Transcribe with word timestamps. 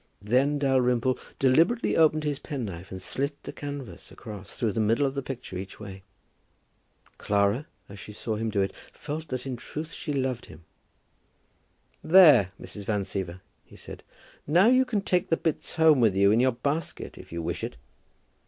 Then 0.23 0.57
Dalrymple 0.57 1.19
deliberately 1.37 1.95
opened 1.95 2.23
his 2.23 2.39
penknife 2.39 2.89
and 2.89 2.99
slit 2.99 3.37
the 3.43 3.53
canvas 3.53 4.11
across, 4.11 4.55
through 4.55 4.71
the 4.71 4.79
middle 4.79 5.05
of 5.05 5.13
the 5.13 5.21
picture 5.21 5.59
each 5.59 5.79
way. 5.79 6.01
Clara, 7.19 7.67
as 7.87 7.99
she 7.99 8.11
saw 8.11 8.35
him 8.35 8.49
do 8.49 8.61
it, 8.63 8.71
felt 8.93 9.27
that 9.27 9.45
in 9.45 9.57
truth 9.57 9.93
she 9.93 10.11
loved 10.11 10.47
him. 10.47 10.63
"There, 12.03 12.49
Mrs. 12.59 12.85
Van 12.85 13.01
Siever," 13.03 13.41
he 13.63 13.75
said; 13.75 14.01
"now 14.47 14.65
you 14.65 14.85
can 14.85 15.01
take 15.01 15.29
the 15.29 15.37
bits 15.37 15.75
home 15.75 15.99
with 15.99 16.15
you 16.15 16.31
in 16.31 16.39
your 16.39 16.53
basket 16.53 17.19
if 17.19 17.31
you 17.31 17.43
wish 17.43 17.63
it." 17.63 17.75